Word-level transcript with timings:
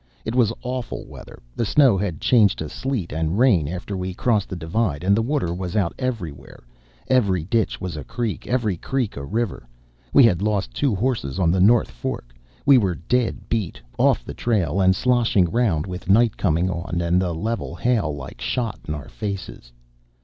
It 0.25 0.33
was 0.33 0.51
awful 0.63 1.05
weather; 1.05 1.43
the 1.55 1.63
snow 1.63 1.95
had 1.95 2.19
changed 2.21 2.57
to 2.57 2.69
sleet 2.69 3.13
and 3.13 3.37
rain 3.37 3.67
after 3.67 3.95
we 3.95 4.15
crossed 4.15 4.49
the 4.49 4.55
divide, 4.55 5.03
and 5.03 5.15
the 5.15 5.21
water 5.21 5.53
was 5.53 5.75
out 5.75 5.93
everywhere; 5.99 6.63
every 7.07 7.43
ditch 7.43 7.79
was 7.79 7.95
a 7.95 8.03
creek, 8.03 8.47
every 8.47 8.77
creek 8.77 9.15
a 9.15 9.23
river. 9.23 9.67
We 10.11 10.23
had 10.23 10.41
lost 10.41 10.73
two 10.73 10.95
horses 10.95 11.37
on 11.37 11.51
the 11.51 11.61
North 11.61 11.91
Fork, 11.91 12.33
we 12.65 12.79
were 12.79 12.95
dead 12.95 13.47
beat, 13.47 13.79
off 13.99 14.25
the 14.25 14.33
trail, 14.33 14.81
and 14.81 14.95
sloshing 14.95 15.45
round, 15.51 15.85
with 15.85 16.09
night 16.09 16.35
coming 16.35 16.67
on, 16.71 16.99
and 16.99 17.21
the 17.21 17.35
level 17.35 17.75
hail 17.75 18.11
like 18.11 18.41
shot 18.41 18.79
in 18.87 18.95
our 18.95 19.07
faces. 19.07 19.71